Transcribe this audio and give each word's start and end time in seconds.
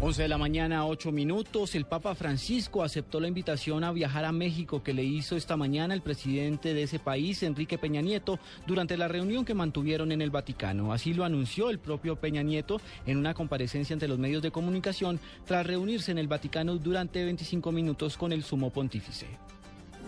11 0.00 0.22
de 0.22 0.28
la 0.28 0.38
mañana, 0.38 0.86
8 0.86 1.12
minutos. 1.12 1.74
El 1.74 1.86
Papa 1.86 2.14
Francisco 2.14 2.82
aceptó 2.82 3.20
la 3.20 3.28
invitación 3.28 3.84
a 3.84 3.92
viajar 3.92 4.24
a 4.24 4.32
México 4.32 4.82
que 4.82 4.92
le 4.92 5.04
hizo 5.04 5.36
esta 5.36 5.56
mañana 5.56 5.94
el 5.94 6.02
presidente 6.02 6.74
de 6.74 6.82
ese 6.82 6.98
país, 6.98 7.42
Enrique 7.42 7.78
Peña 7.78 8.00
Nieto, 8.02 8.38
durante 8.66 8.96
la 8.96 9.08
reunión 9.08 9.44
que 9.44 9.54
mantuvieron 9.54 10.10
en 10.12 10.20
el 10.20 10.30
Vaticano. 10.30 10.92
Así 10.92 11.14
lo 11.14 11.24
anunció 11.24 11.70
el 11.70 11.78
propio 11.78 12.16
Peña 12.16 12.42
Nieto 12.42 12.80
en 13.06 13.18
una 13.18 13.34
comparecencia 13.34 13.94
ante 13.94 14.08
los 14.08 14.18
medios 14.18 14.42
de 14.42 14.50
comunicación 14.50 15.20
tras 15.46 15.66
reunirse 15.66 16.10
en 16.10 16.18
el 16.18 16.28
Vaticano 16.28 16.76
durante 16.76 17.24
25 17.24 17.70
minutos 17.72 18.16
con 18.16 18.32
el 18.32 18.42
sumo 18.42 18.70
pontífice. 18.70 19.26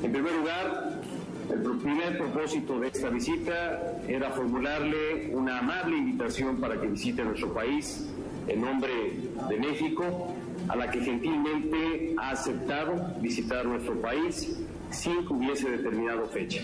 En 0.02 0.12
primer 0.12 0.32
lugar, 0.32 1.00
el 1.48 1.78
primer 1.78 2.18
propósito 2.18 2.78
de 2.80 2.88
esta 2.88 3.08
visita 3.08 3.98
era 4.06 4.30
formularle 4.30 5.30
una 5.32 5.60
amable 5.60 5.96
invitación 5.96 6.60
para 6.60 6.78
que 6.78 6.88
visite 6.88 7.24
nuestro 7.24 7.54
país 7.54 8.06
en 8.48 8.60
nombre 8.60 8.92
de 9.48 9.58
México, 9.58 10.34
a 10.68 10.76
la 10.76 10.90
que 10.90 11.00
gentilmente 11.00 12.14
ha 12.18 12.30
aceptado 12.30 12.94
visitar 13.20 13.64
nuestro 13.66 14.00
país 14.00 14.58
sin 14.90 15.26
que 15.26 15.32
hubiese 15.32 15.70
determinado 15.70 16.26
fecha. 16.26 16.62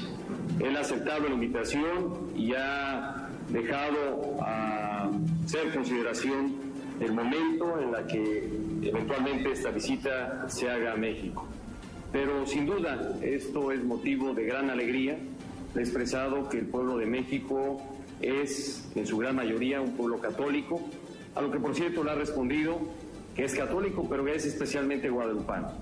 Él 0.60 0.76
ha 0.76 0.80
aceptado 0.80 1.28
la 1.28 1.34
invitación 1.34 2.30
y 2.36 2.52
ha 2.54 3.28
dejado 3.48 4.38
a 4.40 5.10
ser 5.46 5.72
consideración 5.72 6.54
el 7.00 7.12
momento 7.12 7.80
en 7.80 7.92
la 7.92 8.06
que 8.06 8.48
eventualmente 8.82 9.52
esta 9.52 9.70
visita 9.70 10.48
se 10.48 10.70
haga 10.70 10.92
a 10.92 10.96
México. 10.96 11.46
Pero 12.12 12.46
sin 12.46 12.66
duda 12.66 13.16
esto 13.22 13.72
es 13.72 13.82
motivo 13.82 14.34
de 14.34 14.44
gran 14.44 14.70
alegría. 14.70 15.18
He 15.74 15.80
expresado 15.80 16.48
que 16.48 16.58
el 16.58 16.66
pueblo 16.66 16.98
de 16.98 17.06
México 17.06 17.82
es 18.20 18.90
en 18.94 19.06
su 19.06 19.18
gran 19.18 19.36
mayoría 19.36 19.80
un 19.80 19.96
pueblo 19.96 20.20
católico, 20.20 20.80
a 21.34 21.40
lo 21.40 21.50
que 21.50 21.58
por 21.58 21.74
cierto 21.74 22.04
le 22.04 22.10
ha 22.10 22.14
respondido 22.14 22.78
que 23.34 23.44
es 23.44 23.54
católico, 23.54 24.06
pero 24.08 24.24
que 24.24 24.34
es 24.34 24.44
especialmente 24.44 25.08
guadalupano. 25.08 25.72